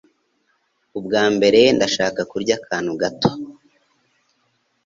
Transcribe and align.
Ubwa 0.97 1.23
mbere, 1.35 1.59
ndashaka 1.75 2.21
kurya 2.31 2.53
akantu 2.59 2.91
gato.( 3.01 3.29